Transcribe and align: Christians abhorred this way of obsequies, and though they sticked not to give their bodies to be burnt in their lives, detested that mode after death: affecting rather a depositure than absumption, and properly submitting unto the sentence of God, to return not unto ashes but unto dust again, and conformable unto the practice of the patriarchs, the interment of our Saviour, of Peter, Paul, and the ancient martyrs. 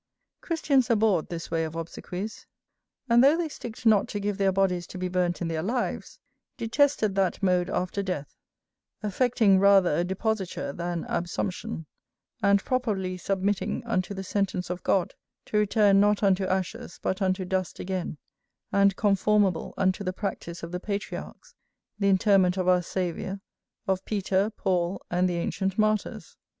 Christians 0.41 0.89
abhorred 0.89 1.29
this 1.29 1.51
way 1.51 1.63
of 1.63 1.75
obsequies, 1.75 2.47
and 3.07 3.23
though 3.23 3.37
they 3.37 3.47
sticked 3.49 3.85
not 3.85 4.07
to 4.07 4.19
give 4.19 4.39
their 4.39 4.51
bodies 4.51 4.87
to 4.87 4.97
be 4.97 5.07
burnt 5.09 5.43
in 5.43 5.47
their 5.47 5.61
lives, 5.61 6.17
detested 6.57 7.13
that 7.13 7.43
mode 7.43 7.69
after 7.69 8.01
death: 8.01 8.35
affecting 9.03 9.59
rather 9.59 9.95
a 9.95 10.03
depositure 10.03 10.73
than 10.73 11.03
absumption, 11.03 11.85
and 12.41 12.65
properly 12.65 13.15
submitting 13.15 13.83
unto 13.85 14.15
the 14.15 14.23
sentence 14.23 14.71
of 14.71 14.81
God, 14.81 15.13
to 15.45 15.59
return 15.59 15.99
not 15.99 16.23
unto 16.23 16.45
ashes 16.45 16.99
but 17.03 17.21
unto 17.21 17.45
dust 17.45 17.79
again, 17.79 18.17
and 18.71 18.95
conformable 18.95 19.75
unto 19.77 20.03
the 20.03 20.13
practice 20.13 20.63
of 20.63 20.71
the 20.71 20.79
patriarchs, 20.79 21.53
the 21.99 22.09
interment 22.09 22.57
of 22.57 22.67
our 22.67 22.81
Saviour, 22.81 23.39
of 23.85 24.03
Peter, 24.05 24.49
Paul, 24.49 25.05
and 25.11 25.29
the 25.29 25.37
ancient 25.37 25.77
martyrs. 25.77 26.37